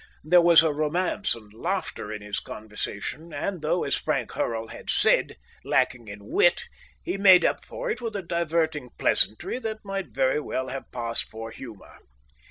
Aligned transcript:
There 0.23 0.41
was 0.41 0.63
romance 0.63 1.35
and 1.35 1.53
laughter 1.53 2.11
in 2.11 2.23
his 2.23 2.39
conversation; 2.39 3.31
and 3.31 3.61
though, 3.61 3.83
as 3.83 3.93
Frank 3.95 4.31
Hurrell 4.31 4.69
had 4.69 4.89
said, 4.89 5.35
lacking 5.63 6.07
in 6.07 6.27
wit, 6.27 6.63
he 7.03 7.17
made 7.17 7.45
up 7.45 7.63
for 7.63 7.91
it 7.91 8.01
with 8.01 8.15
a 8.15 8.23
diverting 8.23 8.89
pleasantry 8.97 9.59
that 9.59 9.85
might 9.85 10.07
very 10.07 10.39
well 10.39 10.69
have 10.69 10.91
passed 10.91 11.25
for 11.29 11.51
humour. 11.51 11.99